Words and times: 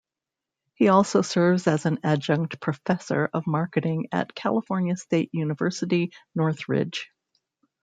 He 0.73 0.87
also 0.87 1.21
serves 1.21 1.67
as 1.67 1.85
an 1.85 1.99
adjunct 2.03 2.59
professor 2.59 3.29
of 3.35 3.45
marketing 3.45 4.07
at 4.11 4.33
California 4.33 4.95
State 4.97 5.29
University, 5.31 6.11
Northridge. 6.33 7.11